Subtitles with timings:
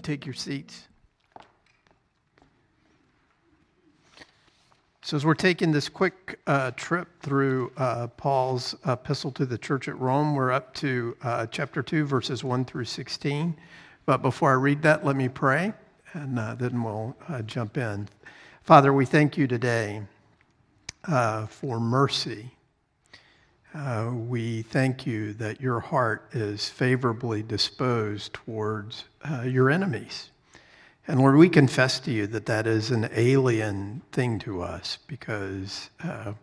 [0.00, 0.88] take your seats.
[5.02, 9.88] So, as we're taking this quick uh, trip through uh, Paul's epistle to the church
[9.88, 13.56] at Rome, we're up to uh, chapter 2, verses 1 through 16.
[14.06, 15.72] But before I read that, let me pray,
[16.12, 18.08] and uh, then we'll uh, jump in.
[18.62, 20.02] Father, we thank you today
[21.08, 22.52] uh, for mercy.
[23.74, 29.04] We thank you that your heart is favorably disposed towards
[29.44, 30.30] your enemies.
[31.06, 35.90] And Lord, we confess to you that that is an alien thing to us because
[36.04, 36.34] uh,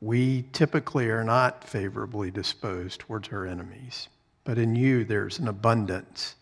[0.00, 4.08] we typically are not favorably disposed towards our enemies.
[4.44, 6.34] But in you, there's an abundance,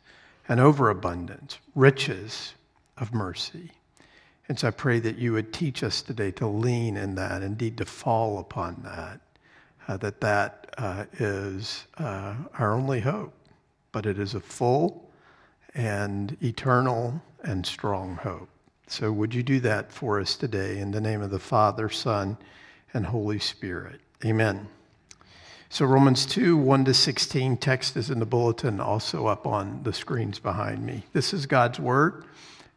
[0.48, 2.54] an overabundance, riches
[2.96, 3.72] of mercy.
[4.48, 7.76] And so I pray that you would teach us today to lean in that, indeed
[7.78, 9.20] to fall upon that,
[9.88, 13.32] uh, that that uh, is uh, our only hope.
[13.92, 15.10] But it is a full
[15.74, 18.48] and eternal and strong hope.
[18.88, 22.36] So, would you do that for us today in the name of the Father, Son,
[22.94, 24.00] and Holy Spirit?
[24.24, 24.68] Amen.
[25.68, 29.92] So, Romans 2 1 to 16, text is in the bulletin, also up on the
[29.92, 31.04] screens behind me.
[31.12, 32.24] This is God's Word,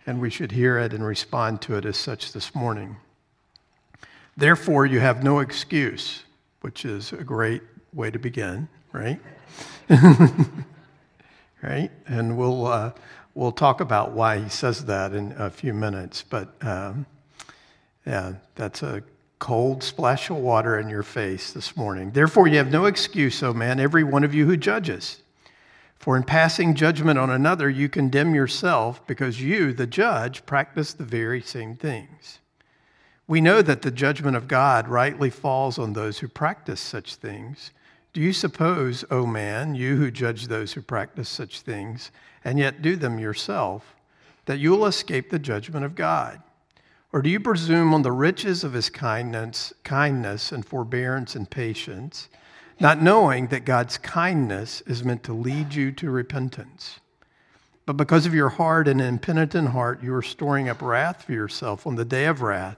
[0.08, 2.98] and we should hear it and respond to it as such this morning.
[4.36, 6.24] Therefore, you have no excuse,
[6.62, 7.62] which is a great
[7.94, 9.20] way to begin, right?
[11.62, 11.92] right?
[12.08, 12.66] And we'll.
[12.66, 12.92] Uh,
[13.40, 16.24] we'll talk about why he says that in a few minutes.
[16.30, 17.06] But um,
[18.06, 19.02] yeah, that's a
[19.40, 22.12] cold splash of water in your face this morning.
[22.12, 25.22] Therefore, you have no excuse, O oh man, every one of you who judges.
[25.98, 31.04] For in passing judgment on another, you condemn yourself because you, the judge, practice the
[31.04, 32.40] very same things.
[33.30, 37.70] We know that the judgment of God rightly falls on those who practice such things.
[38.12, 42.10] Do you suppose, O oh man, you who judge those who practice such things,
[42.44, 43.96] and yet do them yourself,
[44.46, 46.42] that you will escape the judgment of God?
[47.14, 52.30] Or do you presume on the riches of his kindness, kindness and forbearance and patience,
[52.80, 57.00] not knowing that God's kindness is meant to lead you to repentance?
[57.86, 61.86] But because of your hard and impenitent heart, you are storing up wrath for yourself
[61.86, 62.78] on the day of wrath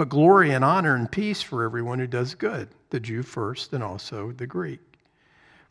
[0.00, 3.84] but glory and honor and peace for everyone who does good, the Jew first and
[3.84, 4.80] also the Greek.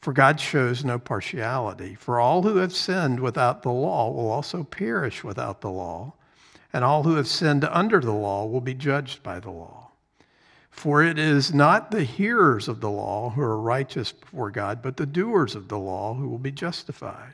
[0.02, 1.96] For God shows no partiality.
[1.96, 6.14] For all who have sinned without the law will also perish without the law,
[6.72, 9.90] and all who have sinned under the law will be judged by the law.
[10.70, 14.98] For it is not the hearers of the law who are righteous before God, but
[14.98, 17.34] the doers of the law who will be justified.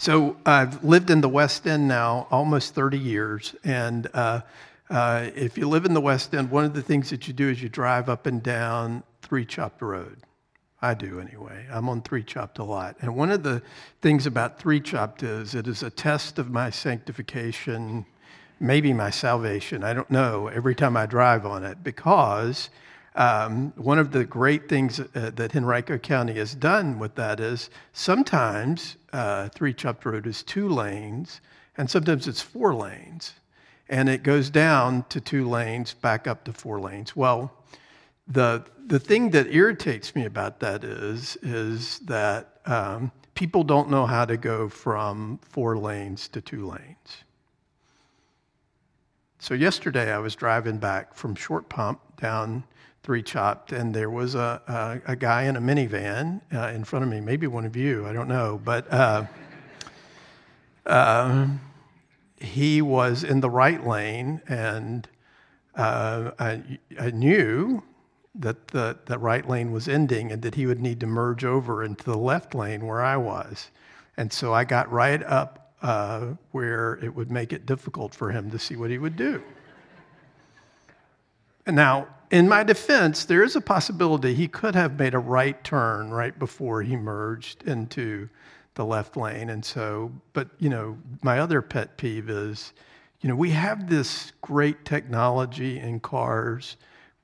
[0.00, 3.54] So I've lived in the West End now almost 30 years.
[3.64, 4.40] And uh,
[4.88, 7.50] uh, if you live in the West End, one of the things that you do
[7.50, 10.16] is you drive up and down Three Chopt Road.
[10.80, 11.66] I do anyway.
[11.70, 12.96] I'm on Three Chopt a lot.
[13.02, 13.60] And one of the
[14.00, 18.06] things about Three Chopt is it is a test of my sanctification,
[18.58, 19.84] maybe my salvation.
[19.84, 22.70] I don't know every time I drive on it because
[23.16, 27.68] um, one of the great things uh, that Henrico County has done with that is
[27.92, 31.40] sometimes uh, three chopt road is two lanes,
[31.76, 33.34] and sometimes it's four lanes.
[33.88, 37.16] And it goes down to two lanes, back up to four lanes.
[37.16, 37.52] Well,
[38.28, 44.06] the, the thing that irritates me about that is, is that um, people don't know
[44.06, 47.24] how to go from four lanes to two lanes.
[49.40, 52.62] So, yesterday I was driving back from Short Pump down
[53.18, 54.62] chopt, and there was a,
[55.06, 58.06] a, a guy in a minivan uh, in front of me, maybe one of you,
[58.06, 59.24] I don't know, but uh,
[60.86, 61.48] uh,
[62.36, 65.08] he was in the right lane, and
[65.74, 66.62] uh, I,
[66.98, 67.82] I, knew
[68.34, 71.84] that the, the right lane was ending and that he would need to merge over
[71.84, 73.70] into the left lane where I was.
[74.16, 78.50] And so I got right up uh, where it would make it difficult for him
[78.50, 79.42] to see what he would do.
[81.66, 85.62] And Now, in my defense, there is a possibility he could have made a right
[85.64, 88.28] turn right before he merged into
[88.74, 89.50] the left lane.
[89.50, 92.72] And so, but, you know, my other pet peeve is,
[93.20, 96.76] you know, we have this great technology in cars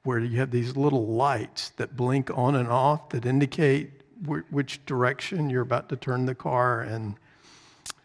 [0.03, 3.91] where you have these little lights that blink on and off that indicate
[4.51, 6.81] which direction you're about to turn the car.
[6.83, 7.15] And,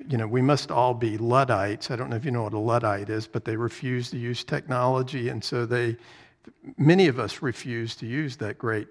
[0.08, 1.90] you know, we must all be Luddites.
[1.90, 4.44] I don't know if you know what a Luddite is, but they refuse to use
[4.44, 5.30] technology.
[5.30, 5.98] And so they,
[6.78, 8.88] many of us refuse to use that great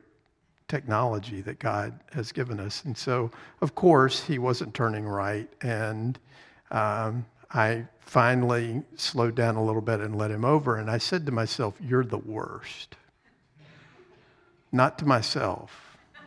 [0.68, 2.84] technology that God has given us.
[2.84, 3.30] And so,
[3.60, 5.48] of course, he wasn't turning right.
[5.62, 6.18] And
[6.70, 10.76] um, I finally slowed down a little bit and let him over.
[10.76, 12.96] And I said to myself, You're the worst.
[14.72, 15.98] Not to myself.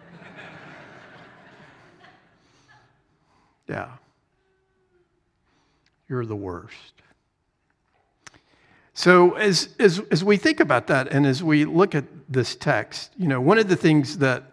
[3.70, 3.92] yeah.
[6.10, 6.94] You're the worst.
[8.96, 13.12] So, as, as, as we think about that and as we look at this text,
[13.18, 14.44] you know, one of the things that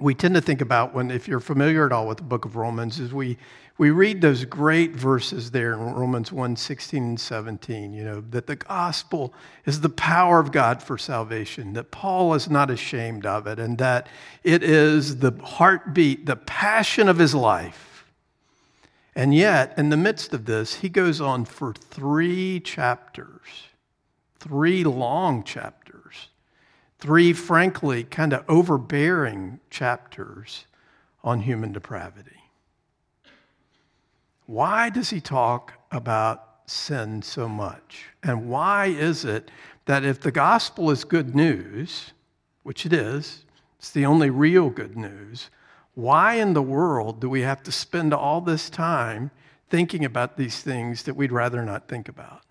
[0.00, 2.56] we tend to think about when, if you're familiar at all with the book of
[2.56, 3.38] Romans, is we,
[3.78, 8.48] we read those great verses there in Romans 1 16 and 17, you know, that
[8.48, 9.32] the gospel
[9.66, 13.78] is the power of God for salvation, that Paul is not ashamed of it, and
[13.78, 14.08] that
[14.42, 17.89] it is the heartbeat, the passion of his life
[19.14, 23.68] and yet, in the midst of this, he goes on for three chapters,
[24.38, 26.28] three long chapters,
[26.98, 30.66] three, frankly, kind of overbearing chapters
[31.24, 32.36] on human depravity.
[34.46, 38.06] Why does he talk about sin so much?
[38.22, 39.50] And why is it
[39.86, 42.12] that if the gospel is good news,
[42.62, 43.44] which it is,
[43.78, 45.50] it's the only real good news,
[46.00, 49.30] why in the world do we have to spend all this time
[49.68, 52.42] thinking about these things that we'd rather not think about?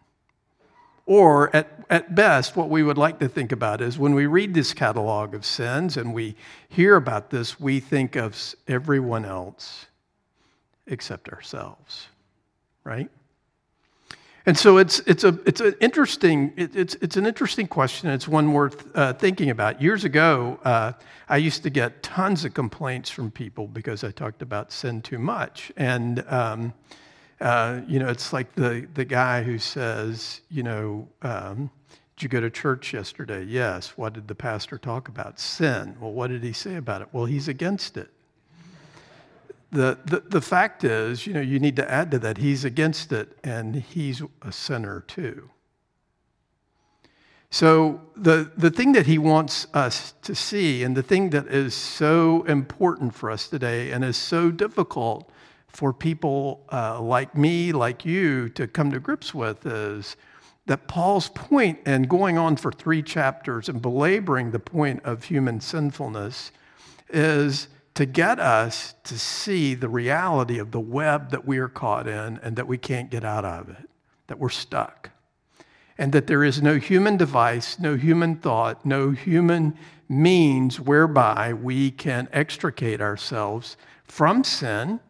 [1.05, 4.53] Or at, at best, what we would like to think about is when we read
[4.53, 6.35] this catalog of sins and we
[6.67, 9.87] hear about this, we think of everyone else
[10.85, 12.07] except ourselves,
[12.83, 13.09] right?
[14.45, 18.09] And so it's, it's, a, it's an interesting, it, it's, it's an interesting question.
[18.09, 19.81] It's one worth uh, thinking about.
[19.81, 20.93] Years ago, uh,
[21.27, 25.19] I used to get tons of complaints from people because I talked about sin too
[25.19, 25.71] much.
[25.77, 26.73] And, um,
[27.41, 31.69] uh, you know, it's like the, the guy who says, you know, um,
[32.15, 33.43] did you go to church yesterday?
[33.43, 33.97] Yes.
[33.97, 35.39] What did the pastor talk about?
[35.39, 35.95] Sin.
[35.99, 37.07] Well, what did he say about it?
[37.11, 38.09] Well, he's against it
[39.71, 43.11] the, the, the fact is, you know, you need to add to that, he's against
[43.11, 45.49] it and he's a sinner too.
[47.51, 51.73] So, the, the thing that he wants us to see, and the thing that is
[51.73, 55.31] so important for us today and is so difficult
[55.67, 60.15] for people uh, like me, like you, to come to grips with, is
[60.67, 65.59] that Paul's point, and going on for three chapters and belaboring the point of human
[65.59, 66.51] sinfulness,
[67.09, 67.67] is
[67.99, 72.39] to get us to see the reality of the web that we are caught in
[72.41, 73.89] and that we can't get out of it,
[74.27, 75.09] that we're stuck.
[75.97, 81.91] And that there is no human device, no human thought, no human means whereby we
[81.91, 83.75] can extricate ourselves
[84.05, 85.01] from sin,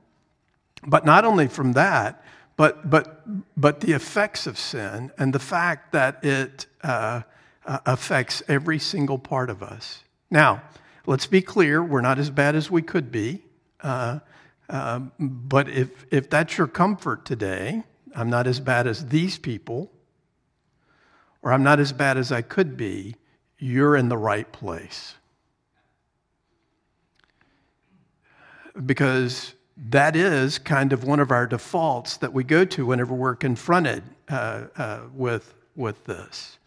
[0.87, 2.25] but not only from that,
[2.57, 3.21] but, but,
[3.55, 7.21] but the effects of sin and the fact that it uh,
[7.67, 10.03] uh affects every single part of us.
[10.31, 10.63] Now,
[11.09, 13.41] let's be clear, we're not as bad as we could be.
[13.81, 14.19] Uh,
[14.69, 17.81] uh, but if, if that's your comfort today,
[18.15, 19.91] I'm not as bad as these people,
[21.41, 23.15] or I'm not as bad as I could be,
[23.57, 25.15] you're in the right place.
[28.85, 29.55] Because
[29.89, 34.03] that is kind of one of our defaults that we go to whenever we're confronted
[34.29, 36.58] uh, uh with, with this.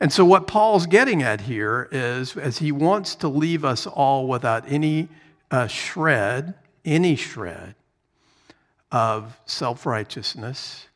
[0.00, 4.26] And so, what Paul's getting at here is, as he wants to leave us all
[4.26, 5.08] without any
[5.50, 7.74] uh, shred, any shred
[8.90, 10.88] of self righteousness,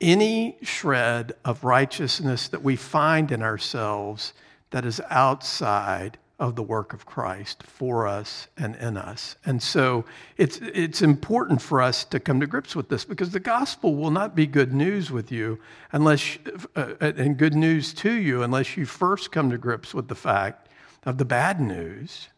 [0.00, 4.32] any shred of righteousness that we find in ourselves
[4.70, 9.36] that is outside of the work of Christ for us and in us.
[9.44, 10.04] And so
[10.36, 14.10] it's, it's important for us to come to grips with this because the gospel will
[14.10, 15.60] not be good news with you
[15.92, 16.38] unless,
[16.74, 20.68] uh, and good news to you unless you first come to grips with the fact
[21.04, 22.28] of the bad news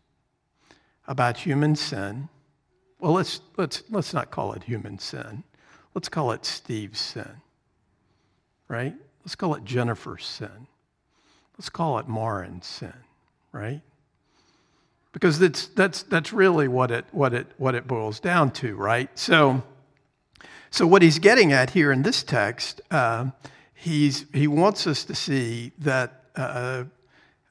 [1.09, 2.29] about human sin.
[2.99, 5.43] Well, let's, let's, let's not call it human sin.
[5.95, 7.41] Let's call it Steve's sin,
[8.69, 8.95] right?
[9.25, 10.67] Let's call it Jennifer's sin.
[11.57, 12.93] Let's call it Marin's sin
[13.57, 13.81] right?
[15.13, 19.09] Because that's, that's, that's really what it, what, it, what it boils down to, right?
[19.19, 19.63] So,
[20.71, 23.31] so what he's getting at here in this text, uh,
[23.75, 26.85] he's, he wants us to see that, uh,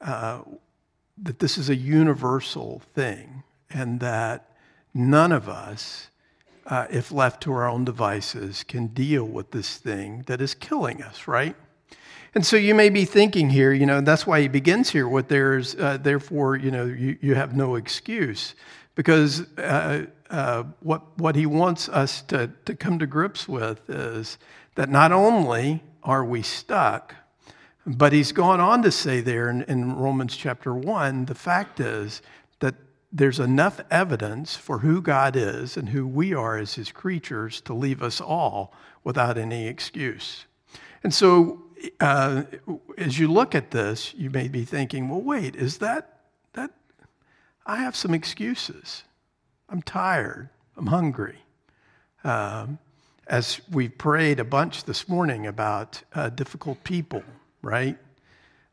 [0.00, 0.42] uh,
[1.22, 4.48] that this is a universal thing and that
[4.94, 6.08] none of us,
[6.66, 11.02] uh, if left to our own devices, can deal with this thing that is killing
[11.02, 11.56] us, right?
[12.36, 15.28] And so you may be thinking here, you know, that's why he begins here with
[15.28, 18.54] there's, uh, therefore, you know, you, you have no excuse.
[18.94, 24.36] Because uh, uh, what, what he wants us to, to come to grips with is
[24.74, 27.14] that not only are we stuck,
[27.86, 32.20] but he's gone on to say there in, in Romans chapter 1 the fact is
[32.60, 32.74] that
[33.10, 37.72] there's enough evidence for who God is and who we are as his creatures to
[37.72, 38.74] leave us all
[39.04, 40.44] without any excuse.
[41.02, 41.62] And so,
[42.00, 42.42] uh,
[42.98, 46.20] as you look at this, you may be thinking, well, wait, is that,
[46.52, 46.70] that,
[47.64, 49.04] I have some excuses.
[49.68, 50.48] I'm tired.
[50.76, 51.38] I'm hungry.
[52.24, 52.78] Um,
[53.26, 57.22] as we prayed a bunch this morning about uh, difficult people,
[57.62, 57.98] right?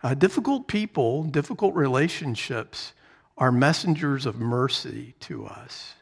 [0.04, 2.94] Uh, difficult people, difficult relationships
[3.38, 5.96] are messengers of mercy to us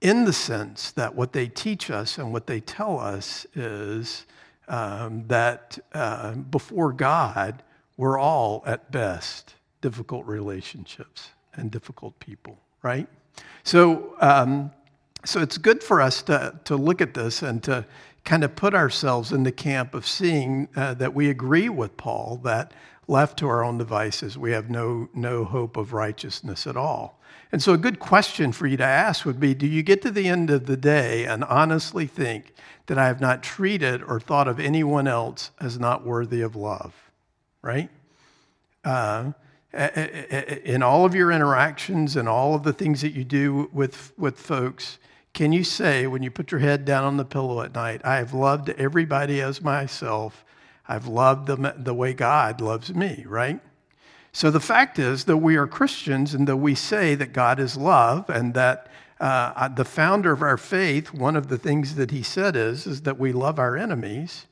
[0.00, 4.26] in the sense that what they teach us and what they tell us is
[4.68, 7.62] um, that uh, before God,
[7.96, 13.08] we're all at best difficult relationships and difficult people, right?
[13.64, 14.70] So, um,
[15.24, 17.84] so it's good for us to, to look at this and to
[18.24, 22.40] kind of put ourselves in the camp of seeing uh, that we agree with Paul
[22.44, 22.72] that
[23.08, 27.17] left to our own devices, we have no, no hope of righteousness at all.
[27.50, 30.10] And so, a good question for you to ask would be Do you get to
[30.10, 32.52] the end of the day and honestly think
[32.86, 36.94] that I have not treated or thought of anyone else as not worthy of love?
[37.62, 37.88] Right?
[38.84, 39.32] Uh,
[39.72, 44.38] in all of your interactions and all of the things that you do with, with
[44.38, 44.98] folks,
[45.34, 48.16] can you say, when you put your head down on the pillow at night, I
[48.16, 50.44] have loved everybody as myself?
[50.88, 53.60] I've loved them the way God loves me, right?
[54.38, 57.76] So the fact is that we are Christians and that we say that God is
[57.76, 58.86] love and that
[59.18, 63.02] uh, the founder of our faith, one of the things that he said is, is
[63.02, 64.46] that we love our enemies.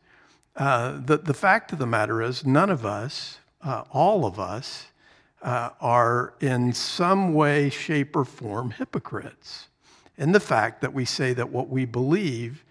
[0.57, 4.87] Uh, the, the fact of the matter is, none of us, uh, all of us,
[5.43, 9.69] uh, are in some way, shape, or form hypocrites
[10.19, 12.65] in the fact that we say that what we believe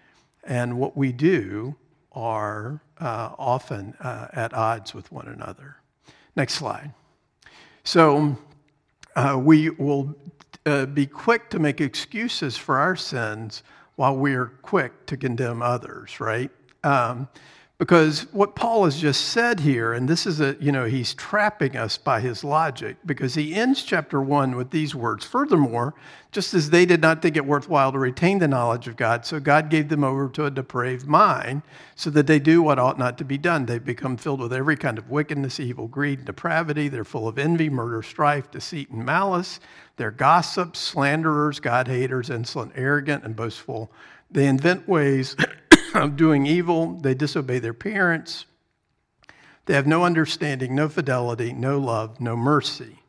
[0.44, 1.76] and what we do
[2.12, 5.76] are uh, often uh, at odds with one another.
[6.36, 6.92] Next slide.
[7.86, 8.36] So
[9.14, 10.12] uh, we will
[10.66, 13.62] uh, be quick to make excuses for our sins
[13.94, 16.50] while we are quick to condemn others, right?
[16.82, 17.28] Um,
[17.78, 21.76] because what Paul has just said here, and this is a, you know, he's trapping
[21.76, 25.94] us by his logic, because he ends chapter one with these words Furthermore,
[26.32, 29.38] just as they did not think it worthwhile to retain the knowledge of God, so
[29.38, 31.60] God gave them over to a depraved mind,
[31.94, 33.66] so that they do what ought not to be done.
[33.66, 36.88] They've become filled with every kind of wickedness, evil, greed, and depravity.
[36.88, 39.60] They're full of envy, murder, strife, deceit, and malice.
[39.96, 43.90] They're gossips, slanderers, God haters, insolent, arrogant, and boastful.
[44.30, 45.36] They invent ways
[46.02, 46.94] of doing evil.
[46.94, 48.46] They disobey their parents.
[49.66, 53.00] They have no understanding, no fidelity, no love, no mercy.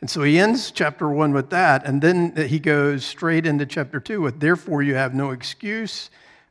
[0.00, 3.98] And so he ends chapter one with that, and then he goes straight into chapter
[3.98, 6.10] two with, Therefore, you have no excuse,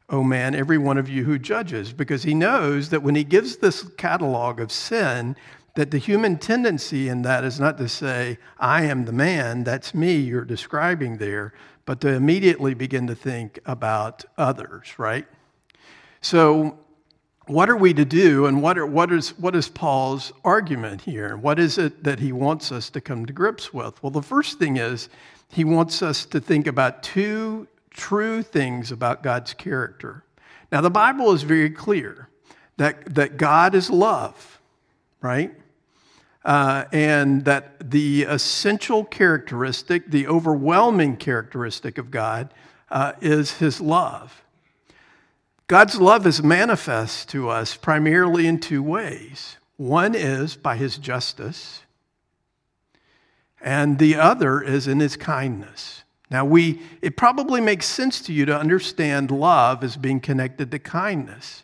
[0.09, 3.57] O man, every one of you who judges, because he knows that when he gives
[3.57, 5.35] this catalog of sin,
[5.75, 9.93] that the human tendency in that is not to say, I am the man, that's
[9.93, 11.53] me you're describing there,
[11.85, 15.27] but to immediately begin to think about others, right?
[16.25, 16.79] So,
[17.46, 21.38] what are we to do, and what, are, what, is, what is Paul's argument here?
[21.38, 24.01] What is it that he wants us to come to grips with?
[24.01, 25.08] Well, the first thing is
[25.50, 30.24] he wants us to think about two true things about God's character.
[30.72, 32.27] Now, the Bible is very clear
[32.77, 34.60] that, that God is love,
[35.22, 35.53] right?
[36.44, 42.51] Uh, and that the essential characteristic, the overwhelming characteristic of God,
[42.89, 44.41] uh, is his love.
[45.67, 49.57] God's love is manifest to us primarily in two ways.
[49.77, 51.81] One is by his justice,
[53.60, 56.03] and the other is in his kindness.
[56.29, 60.79] Now, we, it probably makes sense to you to understand love as being connected to
[60.79, 61.63] kindness.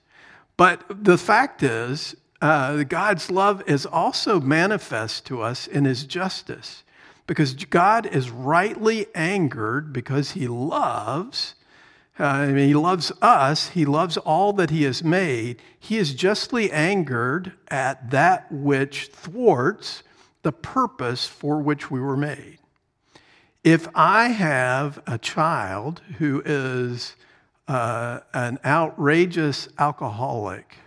[0.58, 6.84] But the fact is, uh, God's love is also manifest to us in his justice
[7.28, 11.56] because God is rightly angered because he loves
[12.22, 13.70] uh, I mean, he loves us.
[13.70, 15.60] He loves all that he has made.
[15.80, 20.04] He is justly angered at that which thwarts
[20.44, 22.60] the purpose for which we were made.
[23.64, 27.16] If I have a child who is
[27.68, 30.78] uh, an outrageous alcoholic,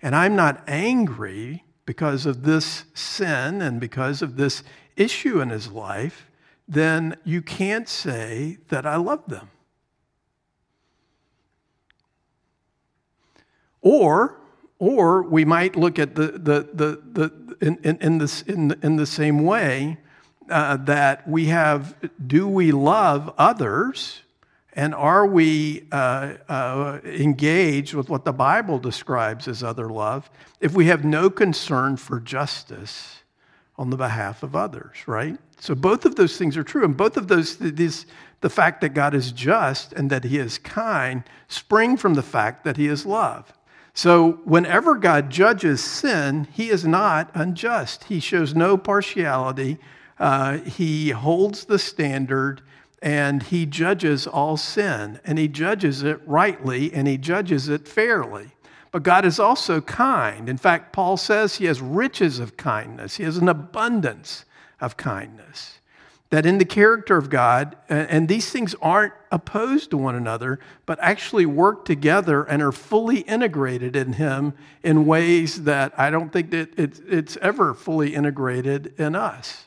[0.00, 4.62] and I'm not angry because of this sin and because of this
[4.96, 6.30] issue in his life,
[6.68, 9.50] then you can't say that I love them.
[13.82, 14.40] Or,
[14.78, 18.96] or we might look at the, the, the, the in, in, in, this, in, in
[18.96, 19.98] the same way
[20.50, 21.94] uh, that we have
[22.26, 24.22] do we love others
[24.74, 30.72] and are we uh, uh, engaged with what the Bible describes as other love if
[30.72, 33.20] we have no concern for justice
[33.76, 35.38] on the behalf of others, right?
[35.58, 36.84] So both of those things are true.
[36.84, 38.06] And both of those, these,
[38.40, 42.64] the fact that God is just and that he is kind, spring from the fact
[42.64, 43.52] that he is love.
[43.94, 48.04] So whenever God judges sin, he is not unjust.
[48.04, 49.78] He shows no partiality.
[50.18, 52.62] Uh, he holds the standard
[53.02, 58.52] and he judges all sin, and he judges it rightly, and he judges it fairly.
[58.92, 60.48] But God is also kind.
[60.48, 64.44] In fact, Paul says he has riches of kindness, he has an abundance
[64.80, 65.80] of kindness.
[66.32, 70.98] That in the character of God, and these things aren't opposed to one another, but
[71.02, 76.50] actually work together and are fully integrated in Him in ways that I don't think
[76.52, 79.66] that it's ever fully integrated in us.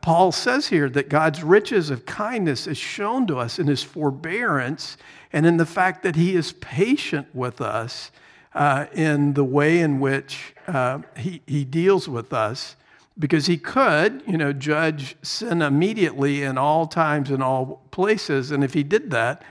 [0.00, 4.96] Paul says here that God's riches of kindness is shown to us in his forbearance
[5.32, 8.12] and in the fact that he is patient with us
[8.54, 12.76] uh, in the way in which uh, he, he deals with us
[13.18, 18.50] because he could, you know, judge sin immediately in all times and all places.
[18.50, 19.42] And if he did that,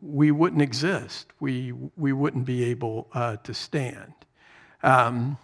[0.00, 1.32] we wouldn't exist.
[1.40, 4.12] We, we wouldn't be able uh, to stand.
[4.82, 5.38] Um,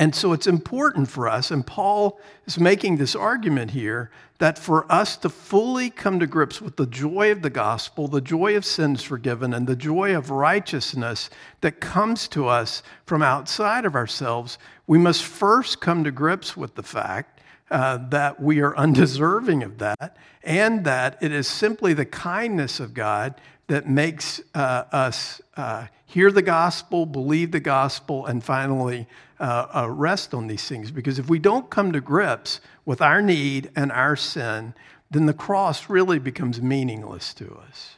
[0.00, 4.90] and so it's important for us, and Paul is making this argument here, that for
[4.90, 8.64] us to fully come to grips with the joy of the gospel, the joy of
[8.64, 11.28] sins forgiven, and the joy of righteousness
[11.60, 16.76] that comes to us from outside of ourselves, we must first come to grips with
[16.76, 22.06] the fact uh, that we are undeserving of that, and that it is simply the
[22.06, 23.34] kindness of God
[23.70, 29.06] that makes uh, us uh, hear the gospel, believe the gospel, and finally
[29.38, 30.90] uh, uh, rest on these things.
[30.90, 34.74] Because if we don't come to grips with our need and our sin,
[35.08, 37.94] then the cross really becomes meaningless to us.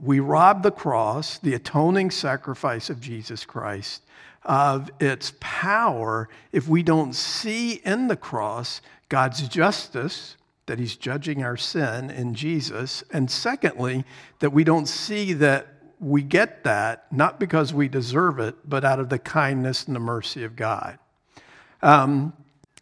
[0.00, 4.02] We rob the cross, the atoning sacrifice of Jesus Christ,
[4.44, 11.42] of its power if we don't see in the cross God's justice, that He's judging
[11.42, 14.04] our sin in Jesus, and secondly,
[14.40, 15.68] that we don't see that
[16.00, 20.00] we get that not because we deserve it, but out of the kindness and the
[20.00, 20.98] mercy of God.
[21.80, 22.32] Um,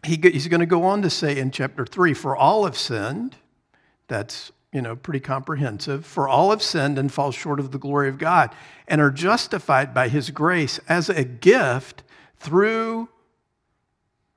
[0.05, 3.37] he, he's going to go on to say in chapter 3 For all have sinned,
[4.09, 6.07] that's you know, pretty comprehensive.
[6.07, 8.55] For all have sinned and fall short of the glory of God
[8.87, 12.03] and are justified by his grace as a gift
[12.38, 13.09] through,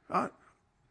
[0.10, 0.29] uh,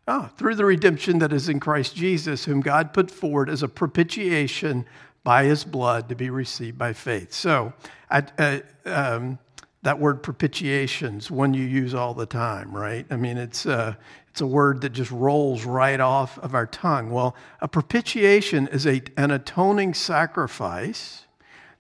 [0.09, 3.69] oh, through the redemption that is in Christ Jesus, whom God put forward as a
[3.69, 4.87] propitiation
[5.25, 7.33] by his blood to be received by faith.
[7.33, 7.73] So,
[8.11, 9.39] I, um,
[9.83, 13.07] that word propitiation is one you use all the time, right?
[13.11, 13.95] I mean, it's, uh,
[14.31, 17.11] it's a word that just rolls right off of our tongue.
[17.11, 21.27] Well, a propitiation is a, an atoning sacrifice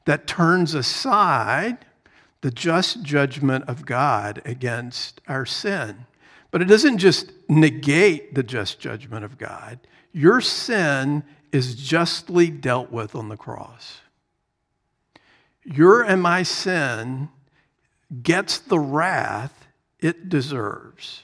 [0.04, 1.78] that turns aside
[2.40, 6.06] the just judgment of God against our sin.
[6.52, 9.80] But it doesn't just negate the just judgment of God.
[10.12, 14.02] Your sin is justly dealt with on the cross.
[15.64, 17.30] Your and my sin
[18.22, 19.66] gets the wrath
[19.98, 21.22] it deserves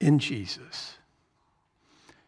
[0.00, 0.98] in Jesus.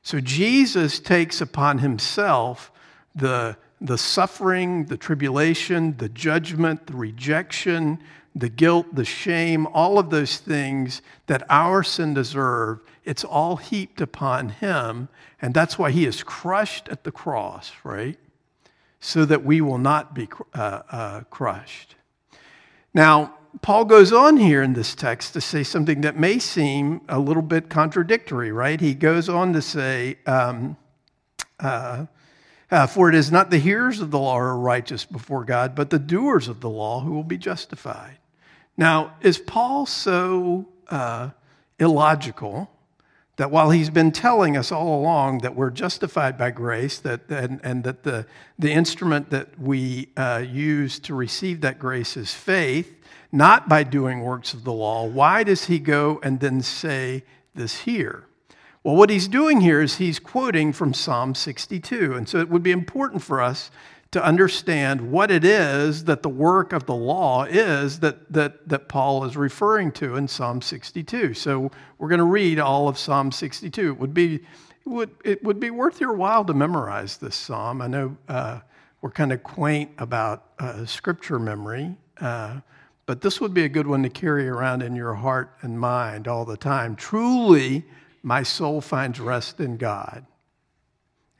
[0.02, 2.72] So Jesus takes upon himself
[3.14, 7.98] the, the suffering, the tribulation, the judgment, the rejection,
[8.34, 14.00] the guilt, the shame, all of those things that our sin deserved, it's all heaped
[14.00, 15.08] upon him.
[15.40, 18.18] And that's why he is crushed at the cross, right?
[19.00, 21.94] So that we will not be uh, uh, crushed.
[22.94, 27.18] Now, Paul goes on here in this text to say something that may seem a
[27.18, 28.80] little bit contradictory, right?
[28.80, 30.76] He goes on to say, um,
[31.58, 32.06] uh,
[32.70, 35.74] uh, For it is not the hearers of the law who are righteous before God,
[35.74, 38.18] but the doers of the law who will be justified.
[38.76, 41.30] Now, is Paul so uh,
[41.78, 42.70] illogical
[43.36, 47.60] that while he's been telling us all along that we're justified by grace, that, and,
[47.62, 48.26] and that the,
[48.58, 52.96] the instrument that we uh, use to receive that grace is faith,
[53.30, 57.80] not by doing works of the law, why does he go and then say this
[57.80, 58.27] here?
[58.88, 62.14] Well, what he's doing here is he's quoting from Psalm 62.
[62.14, 63.70] And so it would be important for us
[64.12, 68.88] to understand what it is that the work of the law is that, that, that
[68.88, 71.34] Paul is referring to in Psalm 62.
[71.34, 73.90] So we're going to read all of Psalm 62.
[73.90, 74.40] It would be, it
[74.86, 77.82] would, it would be worth your while to memorize this psalm.
[77.82, 78.60] I know uh,
[79.02, 82.60] we're kind of quaint about uh, scripture memory, uh,
[83.04, 86.26] but this would be a good one to carry around in your heart and mind
[86.26, 86.96] all the time.
[86.96, 87.84] Truly,
[88.22, 90.26] my soul finds rest in God.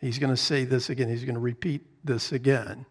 [0.01, 1.09] He's going to say this again.
[1.09, 2.87] He's going to repeat this again.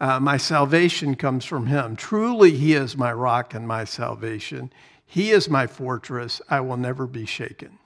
[0.00, 1.96] Uh, my salvation comes from him.
[1.96, 4.72] Truly, he is my rock and my salvation.
[5.06, 6.40] He is my fortress.
[6.48, 7.78] I will never be shaken.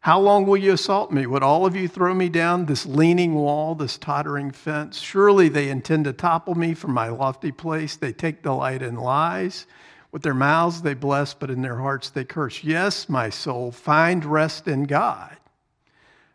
[0.00, 1.26] How long will you assault me?
[1.26, 4.98] Would all of you throw me down this leaning wall, this tottering fence?
[4.98, 7.94] Surely they intend to topple me from my lofty place.
[7.94, 9.66] They take delight in lies.
[10.12, 12.62] With their mouths they bless, but in their hearts they curse.
[12.62, 15.38] Yes, my soul, find rest in God.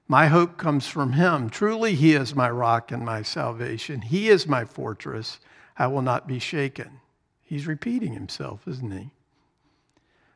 [0.08, 1.50] My hope comes from him.
[1.50, 4.02] Truly, he is my rock and my salvation.
[4.02, 5.40] He is my fortress.
[5.78, 7.02] I will not be shaken.
[7.44, 9.12] He's repeating himself, isn't he?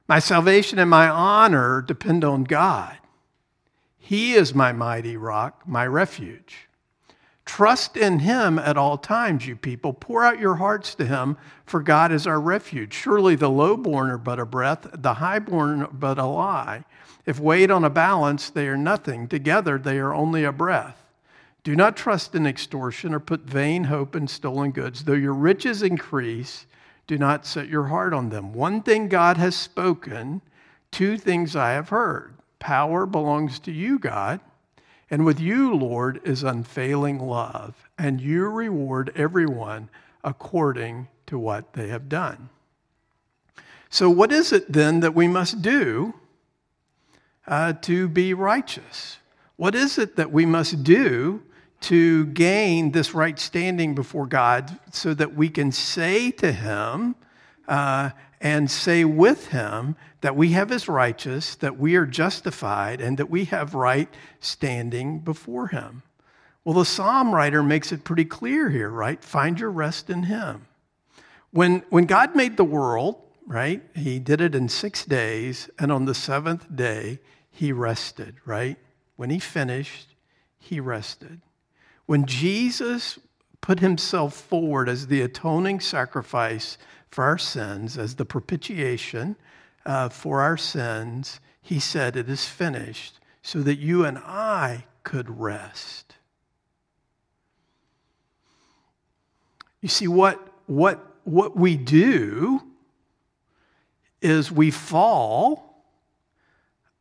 [0.07, 2.97] My salvation and my honor depend on God.
[3.97, 6.67] He is my mighty rock, my refuge.
[7.45, 9.93] Trust in him at all times, you people.
[9.93, 12.93] Pour out your hearts to him, for God is our refuge.
[12.93, 16.85] Surely the lowborn are but a breath, the highborn but a lie.
[17.25, 19.27] If weighed on a balance, they are nothing.
[19.27, 20.97] Together, they are only a breath.
[21.63, 25.03] Do not trust in extortion or put vain hope in stolen goods.
[25.03, 26.65] Though your riches increase,
[27.05, 28.53] do not set your heart on them.
[28.53, 30.41] One thing God has spoken,
[30.91, 32.35] two things I have heard.
[32.59, 34.39] Power belongs to you, God,
[35.11, 39.89] and with you, Lord, is unfailing love, and you reward everyone
[40.23, 42.49] according to what they have done.
[43.89, 46.13] So, what is it then that we must do
[47.45, 49.17] uh, to be righteous?
[49.57, 51.43] What is it that we must do
[51.81, 57.15] to gain this right standing before God so that we can say to Him
[57.67, 63.17] uh, and say with Him that we have His righteous, that we are justified, and
[63.17, 66.03] that we have right standing before Him?
[66.65, 69.23] Well, the psalm writer makes it pretty clear here, right?
[69.23, 70.67] Find your rest in Him.
[71.51, 73.81] When, when God made the world, right?
[73.95, 77.19] He did it in six days, and on the seventh day,
[77.51, 78.77] he rested, right?
[79.17, 80.15] When he finished,
[80.57, 81.41] he rested.
[82.05, 83.19] When Jesus
[83.61, 86.77] put himself forward as the atoning sacrifice
[87.09, 89.35] for our sins, as the propitiation
[89.85, 95.39] uh, for our sins, he said, It is finished, so that you and I could
[95.39, 96.15] rest.
[99.81, 102.61] You see, what, what what we do
[104.21, 105.83] is we fall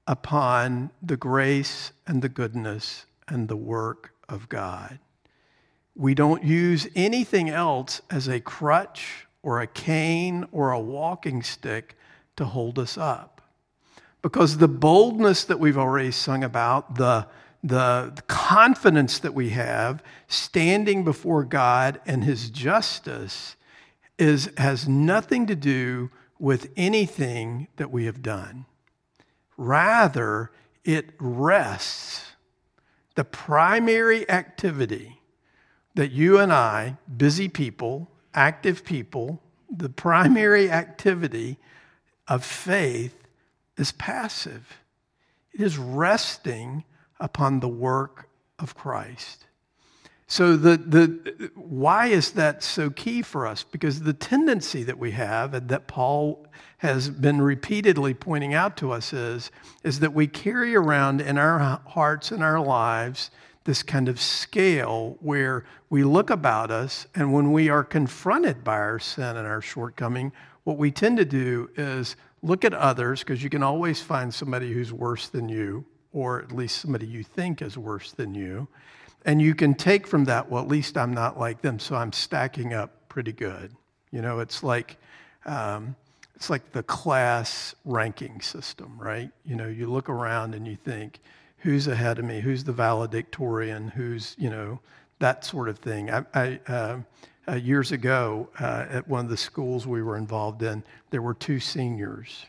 [0.07, 4.99] upon the grace and the goodness and the work of God.
[6.01, 11.95] We don't use anything else as a crutch or a cane or a walking stick
[12.37, 13.43] to hold us up.
[14.23, 17.27] Because the boldness that we've already sung about, the,
[17.63, 23.57] the confidence that we have standing before God and His justice,
[24.19, 28.65] is, has nothing to do with anything that we have done.
[29.59, 30.51] Rather,
[30.83, 32.25] it rests.
[33.17, 35.20] The primary activity
[35.95, 41.59] that you and I, busy people, active people, the primary activity
[42.29, 43.17] of faith
[43.77, 44.79] is passive.
[45.53, 46.85] It is resting
[47.19, 49.47] upon the work of Christ.
[50.27, 53.65] So the, the, why is that so key for us?
[53.65, 56.47] Because the tendency that we have and that Paul
[56.79, 59.51] has been repeatedly pointing out to us is,
[59.83, 63.33] is that we carry around in our hearts and our lives
[63.65, 68.77] this kind of scale where we look about us and when we are confronted by
[68.77, 70.33] our sin and our shortcoming,
[70.65, 74.73] what we tend to do is look at others because you can always find somebody
[74.73, 78.67] who's worse than you or at least somebody you think is worse than you
[79.25, 82.13] and you can take from that, well, at least I'm not like them, so I'm
[82.13, 83.73] stacking up pretty good.
[84.11, 84.97] You know, it's like,
[85.45, 85.95] um,
[86.35, 89.31] it's like the class ranking system, right?
[89.45, 91.21] You know, you look around and you think,
[91.61, 92.41] who's ahead of me?
[92.41, 93.89] Who's the valedictorian?
[93.89, 94.81] Who's, you know,
[95.19, 96.11] that sort of thing.
[96.11, 96.99] I, I uh,
[97.49, 101.35] uh, years ago, uh, at one of the schools we were involved in, there were
[101.35, 102.47] two seniors,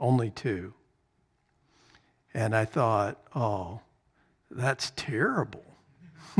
[0.00, 0.72] only two.
[2.32, 3.80] And I thought, oh,
[4.50, 5.64] that's terrible.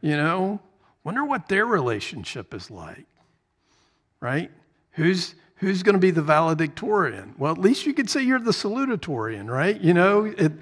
[0.00, 0.60] you know,
[1.04, 3.06] wonder what their relationship is like,
[4.20, 4.50] right?
[4.92, 7.34] Who's who's going to be the valedictorian?
[7.38, 9.80] Well, at least you could say you're the salutatorian, right?
[9.80, 10.52] You know, it,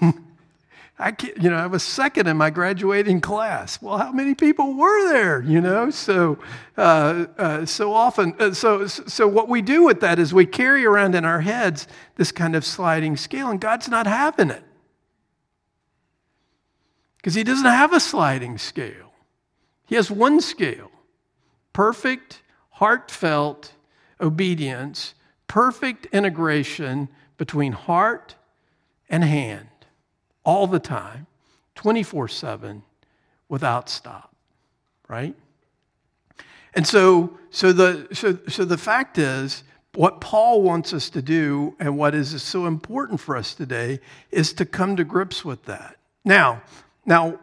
[0.98, 3.80] I can't, you know, I was second in my graduating class.
[3.80, 5.40] Well, how many people were there?
[5.42, 6.38] You know, so
[6.76, 10.84] uh, uh, so often, uh, so so what we do with that is we carry
[10.84, 14.64] around in our heads this kind of sliding scale, and God's not having it
[17.18, 19.12] because He doesn't have a sliding scale.
[19.86, 20.90] He has one scale:
[21.72, 23.72] perfect, heartfelt
[24.20, 25.14] obedience,
[25.46, 28.34] perfect integration between heart
[29.08, 29.68] and hand
[30.44, 31.26] all the time,
[31.74, 32.82] 24 7,
[33.48, 34.34] without stop,
[35.08, 35.34] right?
[36.74, 41.74] And so, so, the, so, so the fact is, what Paul wants us to do
[41.80, 44.00] and what is so important for us today
[44.30, 45.96] is to come to grips with that.
[46.24, 46.62] Now,
[47.04, 47.40] now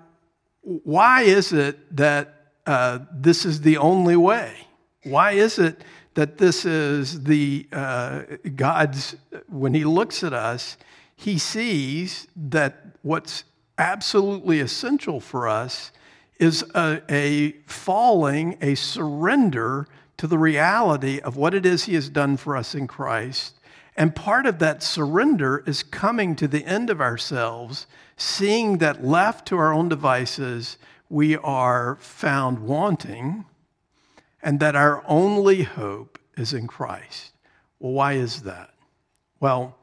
[0.62, 2.34] why is it that
[2.66, 4.56] uh, this is the only way?
[5.04, 5.84] Why is it
[6.16, 8.24] that this is the uh,
[8.56, 9.16] God's,
[9.48, 10.78] when He looks at us,
[11.16, 13.46] he sees that what's
[13.78, 15.92] absolutely essential for us
[16.40, 22.10] is a, a, falling, a surrender to the reality of what it is He has
[22.10, 23.60] done for us in Christ.
[23.98, 29.48] And part of that surrender is coming to the end of ourselves, seeing that left
[29.48, 30.78] to our own devices,
[31.10, 33.46] we are found wanting,
[34.46, 37.34] and that our only hope is in Christ.
[37.80, 38.70] Well, why is that?
[39.40, 39.76] Well,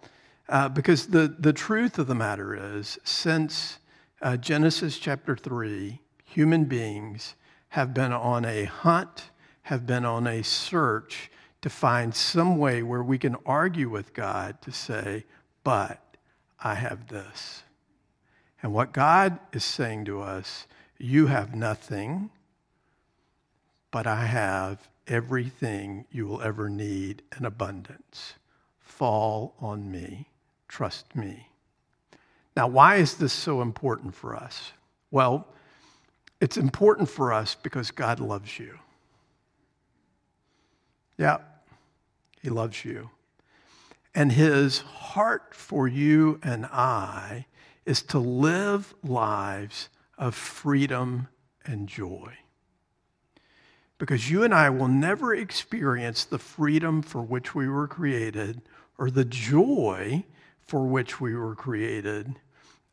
[0.48, 3.80] uh, because the, the truth of the matter is, since
[4.22, 7.34] uh, Genesis chapter 3, human beings
[7.70, 9.30] have been on a hunt,
[9.62, 14.62] have been on a search to find some way where we can argue with God
[14.62, 15.24] to say,
[15.64, 16.16] but
[16.62, 17.64] I have this.
[18.62, 22.30] And what God is saying to us, you have nothing,
[23.92, 28.34] but I have everything you will ever need in abundance.
[28.80, 30.26] Fall on me.
[30.66, 31.48] Trust me.
[32.56, 34.72] Now, why is this so important for us?
[35.10, 35.46] Well,
[36.40, 38.78] it's important for us because God loves you.
[41.18, 41.38] Yeah,
[42.42, 43.10] He loves you.
[44.14, 47.46] And His heart for you and I
[47.84, 51.28] is to live lives of freedom
[51.64, 52.32] and joy.
[54.02, 58.60] Because you and I will never experience the freedom for which we were created
[58.98, 60.24] or the joy
[60.60, 62.34] for which we were created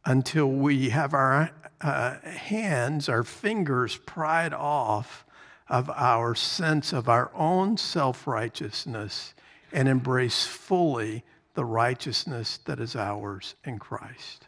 [0.06, 1.50] until we have our
[1.82, 5.26] uh, hands, our fingers pried off
[5.68, 9.34] of our sense of our own self righteousness
[9.72, 11.24] and embrace fully
[11.56, 14.46] the righteousness that is ours in Christ.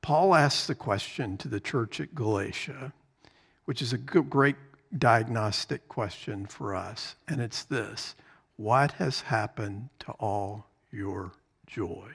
[0.00, 2.94] Paul asks the question to the church at Galatia,
[3.70, 4.56] which is a great
[4.98, 8.16] diagnostic question for us, and it's this
[8.56, 11.30] what has happened to all your
[11.68, 12.10] joy?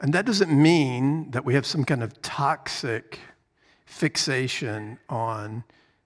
[0.00, 3.18] And that doesn't mean that we have some kind of toxic
[3.84, 5.64] fixation on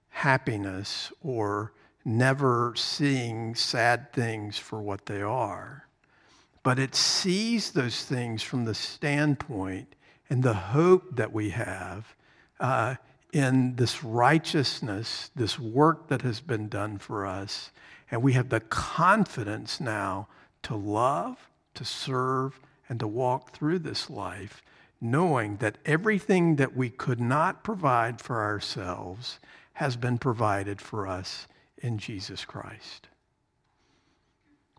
[0.09, 1.71] happiness or
[2.03, 5.87] never seeing sad things for what they are.
[6.63, 9.95] But it sees those things from the standpoint
[10.29, 12.15] and the hope that we have
[12.59, 12.95] uh,
[13.33, 17.71] in this righteousness, this work that has been done for us.
[18.09, 20.27] And we have the confidence now
[20.63, 21.37] to love,
[21.73, 24.61] to serve, and to walk through this life,
[25.01, 29.39] knowing that everything that we could not provide for ourselves
[29.73, 31.47] has been provided for us
[31.79, 33.09] in Jesus Christ.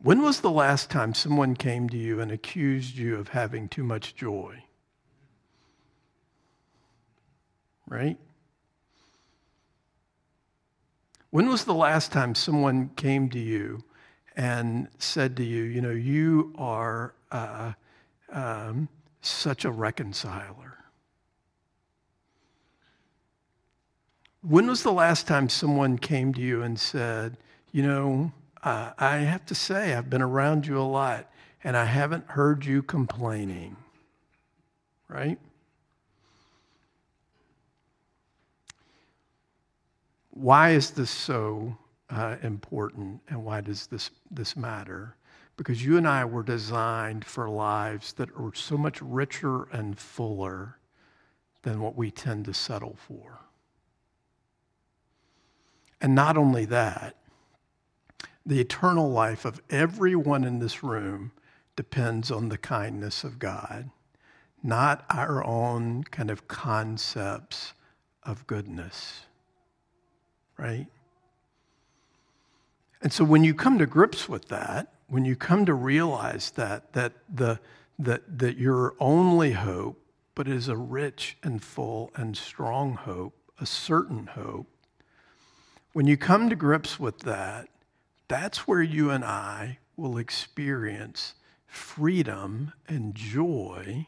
[0.05, 3.83] When was the last time someone came to you and accused you of having too
[3.83, 4.63] much joy?
[7.89, 8.19] Right?
[11.31, 13.83] When was the last time someone came to you
[14.37, 17.73] and said to you, you know, you are uh,
[18.31, 18.91] um,
[19.23, 20.85] such a reconciler?
[24.43, 27.39] When was the last time someone came to you and said,
[27.73, 28.33] you know,
[28.65, 31.31] uh, I have to say, I've been around you a lot
[31.63, 33.77] and I haven't heard you complaining,
[35.09, 35.39] right?
[40.31, 41.77] Why is this so
[42.11, 45.17] uh, important and why does this, this matter?
[45.57, 50.79] Because you and I were designed for lives that are so much richer and fuller
[51.63, 53.41] than what we tend to settle for.
[56.01, 57.17] And not only that,
[58.47, 61.33] the eternal life of everyone in this room
[61.77, 63.91] depends on the kindness of God,
[64.63, 67.73] not our own kind of concepts
[68.23, 69.25] of goodness
[70.57, 70.87] right?
[73.03, 76.93] And so when you come to grips with that, when you come to realize that,
[76.95, 77.61] that, the,
[77.99, 80.01] that, that your only hope,
[80.35, 84.67] but is a rich and full and strong hope, a certain hope,
[85.93, 87.69] when you come to grips with that,
[88.29, 91.35] that's where you and I will experience
[91.67, 94.07] freedom and joy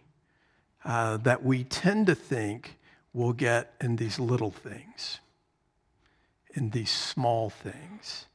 [0.84, 2.78] uh, that we tend to think
[3.12, 5.20] we'll get in these little things,
[6.54, 8.26] in these small things,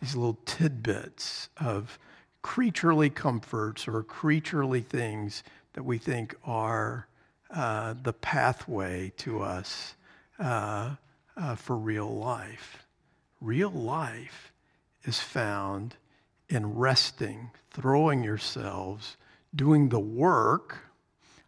[0.00, 1.98] these little tidbits of
[2.42, 5.42] creaturely comforts or creaturely things
[5.74, 7.08] that we think are
[7.50, 9.94] uh, the pathway to us
[10.38, 10.94] uh,
[11.36, 12.86] uh, for real life.
[13.40, 14.52] Real life
[15.08, 15.96] is found
[16.48, 19.16] in resting, throwing yourselves,
[19.54, 20.78] doing the work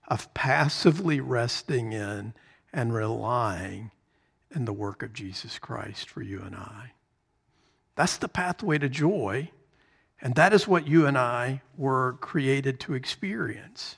[0.09, 2.35] of passively resting in
[2.73, 3.91] and relying
[4.55, 6.93] in the work of Jesus Christ for you and I.
[7.95, 9.51] That's the pathway to joy,
[10.21, 13.97] and that is what you and I were created to experience.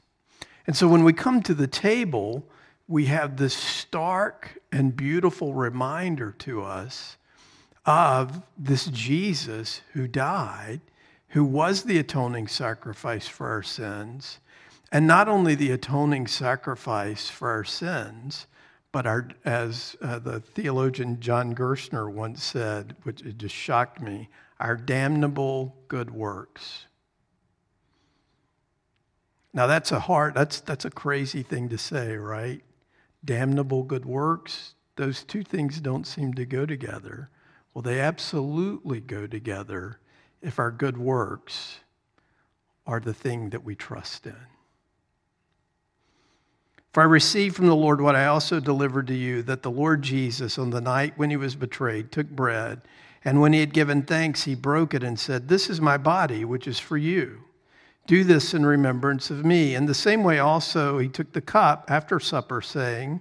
[0.67, 2.47] And so when we come to the table,
[2.87, 7.17] we have this stark and beautiful reminder to us
[7.85, 10.81] of this Jesus who died,
[11.29, 14.39] who was the atoning sacrifice for our sins,
[14.93, 18.47] and not only the atoning sacrifice for our sins,
[18.93, 24.29] but our, as uh, the theologian John Gerstner once said, which it just shocked me,
[24.61, 26.87] our damnable good works.
[29.55, 32.63] Now that's a hard, that's, that's a crazy thing to say, right?
[33.25, 37.31] Damnable good works, those two things don't seem to go together.
[37.75, 39.99] Well, they absolutely go together
[40.43, 41.81] if our good works
[42.87, 44.37] are the thing that we trust in.
[46.93, 50.03] For I received from the Lord what I also delivered to you that the Lord
[50.03, 52.83] Jesus, on the night when he was betrayed, took bread,
[53.25, 56.45] and when he had given thanks, he broke it and said, This is my body,
[56.45, 57.39] which is for you.
[58.07, 59.75] Do this in remembrance of me.
[59.75, 63.21] In the same way, also, he took the cup after supper, saying,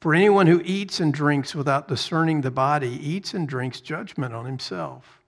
[0.00, 4.44] For anyone who eats and drinks without discerning the body eats and drinks judgment on
[4.44, 5.20] himself.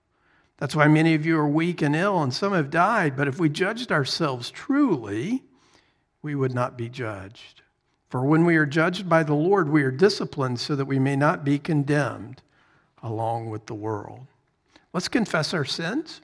[0.57, 3.17] That's why many of you are weak and ill, and some have died.
[3.17, 5.43] But if we judged ourselves truly,
[6.21, 7.63] we would not be judged.
[8.09, 11.15] For when we are judged by the Lord, we are disciplined so that we may
[11.15, 12.41] not be condemned
[13.01, 14.27] along with the world.
[14.93, 16.21] Let's confess our sins,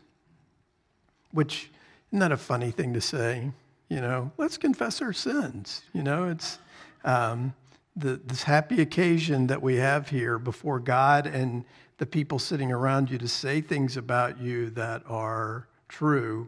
[1.32, 1.72] which
[2.12, 3.52] isn't that a funny thing to say?
[3.90, 5.82] You know, let's confess our sins.
[5.94, 6.60] You know, it's
[7.04, 7.54] um,
[7.98, 11.66] the, this happy occasion that we have here before God and
[11.98, 16.48] the people sitting around you to say things about you that are true.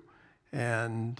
[0.53, 1.19] And,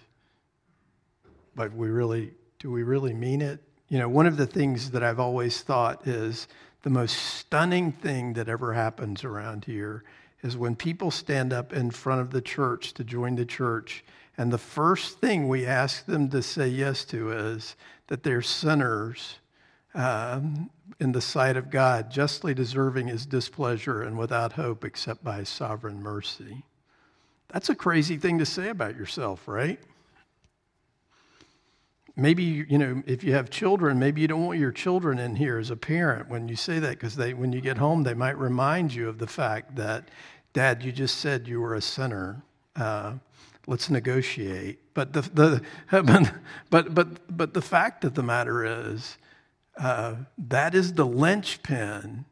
[1.56, 3.60] but we really, do we really mean it?
[3.90, 6.48] You know, one of the things that I've always thought is
[6.84, 10.04] the most stunning thing that ever happens around here
[10.44, 14.06] is when people stand up in front of the church to join the church,
[14.38, 17.76] and the first thing we ask them to say yes to is
[18.08, 19.40] that they're sinners
[19.94, 25.38] um, in the sight of God, justly deserving his displeasure and without hope except by
[25.38, 26.64] his sovereign mercy.
[27.50, 29.80] That's a crazy thing to say about yourself, right?
[32.20, 35.58] maybe you know if you have children maybe you don't want your children in here
[35.58, 38.38] as a parent when you say that because they when you get home they might
[38.38, 40.10] remind you of the fact that
[40.54, 42.42] dad you just said you were a sinner
[42.76, 43.14] uh,
[43.68, 45.62] let's negotiate but the, the
[46.70, 49.18] but but but the fact of the matter is
[49.80, 52.26] uh, that is the linchpin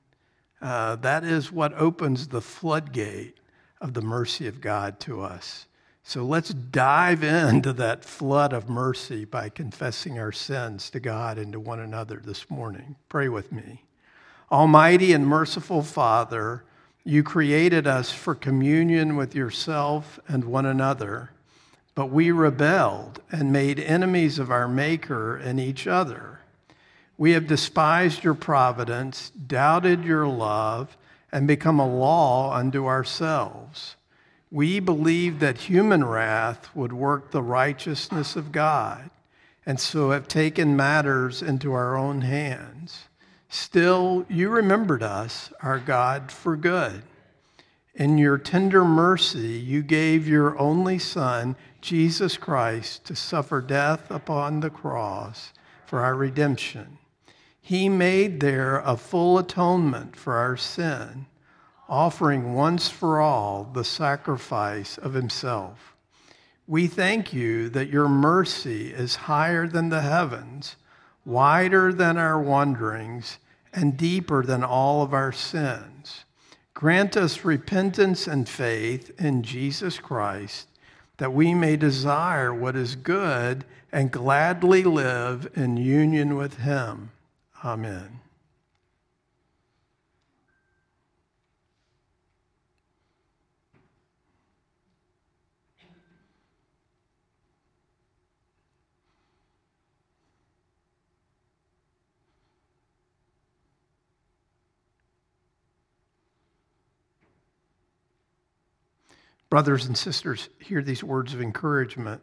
[0.61, 3.37] uh, that is what opens the floodgate
[3.81, 5.67] of the mercy of god to us
[6.07, 11.51] so let's dive into that flood of mercy by confessing our sins to God and
[11.51, 12.95] to one another this morning.
[13.09, 13.83] Pray with me.
[14.49, 16.63] Almighty and merciful Father,
[17.03, 21.31] you created us for communion with yourself and one another,
[21.93, 26.36] but we rebelled and made enemies of our Maker and each other.
[27.17, 30.95] We have despised your providence, doubted your love,
[31.31, 33.95] and become a law unto ourselves.
[34.51, 39.09] We believed that human wrath would work the righteousness of God,
[39.65, 43.05] and so have taken matters into our own hands.
[43.49, 47.01] Still, you remembered us, our God, for good.
[47.95, 54.59] In your tender mercy, you gave your only Son, Jesus Christ, to suffer death upon
[54.59, 55.51] the cross
[55.87, 56.99] for our redemption.
[57.67, 61.25] He made there a full atonement for our sin,
[61.89, 65.93] offering once for all the sacrifice of himself.
[66.65, 70.77] We thank you that your mercy is higher than the heavens,
[71.25, 73.37] wider than our wanderings,
[73.73, 76.23] and deeper than all of our sins.
[76.73, 80.69] Grant us repentance and faith in Jesus Christ,
[81.17, 87.11] that we may desire what is good and gladly live in union with him.
[87.63, 88.21] Amen.
[109.49, 112.21] Brothers and sisters, hear these words of encouragement.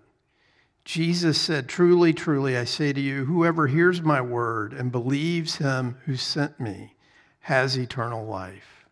[0.85, 5.97] Jesus said, Truly, truly, I say to you, whoever hears my word and believes him
[6.05, 6.95] who sent me
[7.41, 8.87] has eternal life.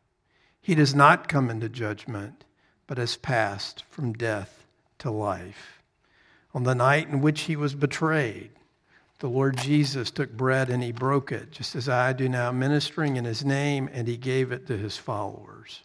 [0.60, 2.44] He does not come into judgment,
[2.86, 4.66] but has passed from death
[4.98, 5.82] to life.
[6.54, 8.50] On the night in which he was betrayed,
[9.18, 13.16] the Lord Jesus took bread and he broke it, just as I do now, ministering
[13.16, 15.82] in his name, and he gave it to his followers.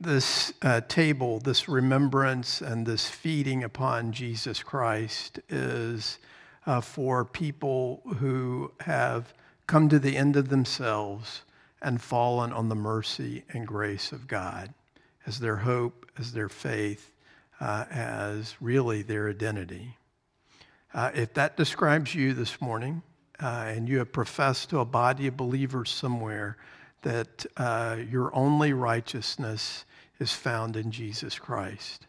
[0.00, 6.18] This uh, table, this remembrance, and this feeding upon Jesus Christ is
[6.66, 9.34] uh, for people who have
[9.66, 11.42] come to the end of themselves
[11.82, 14.72] and fallen on the mercy and grace of God
[15.26, 17.12] as their hope, as their faith,
[17.60, 19.96] uh, as really their identity.
[20.94, 23.02] Uh, if that describes you this morning,
[23.38, 26.56] uh, and you have professed to a body of believers somewhere
[27.02, 29.84] that uh, your only righteousness
[30.18, 32.06] is found in Jesus Christ.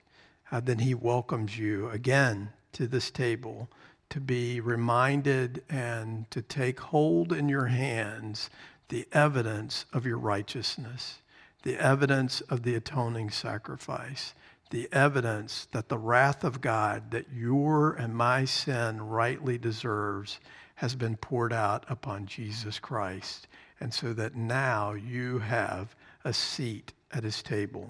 [0.52, 3.70] Uh, then he welcomes you again to this table
[4.10, 8.50] to be reminded and to take hold in your hands
[8.89, 11.20] the evidence of your righteousness,
[11.64, 14.34] the evidence of the atoning sacrifice,
[14.70, 20.39] the evidence that the wrath of God that your and my sin rightly deserves
[20.76, 23.48] has been poured out upon Jesus Christ.
[23.82, 27.89] And so that now you have a seat at his table.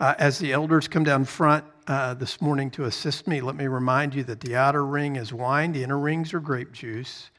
[0.00, 3.68] Uh, as the elders come down front uh, this morning to assist me, let me
[3.68, 7.30] remind you that the outer ring is wine, the inner rings are grape juice.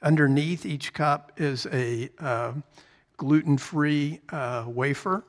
[0.00, 2.52] Underneath each cup is a uh,
[3.16, 5.24] gluten free uh, wafer.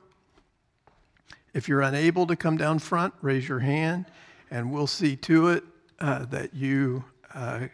[1.52, 4.06] If you're unable to come down front, raise your hand
[4.52, 5.64] and we'll see to it
[5.98, 7.66] uh, that you uh,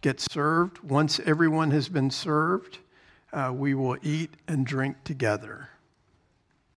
[0.00, 0.82] get served.
[0.82, 2.78] Once everyone has been served,
[3.32, 5.68] Uh, we will eat and drink together.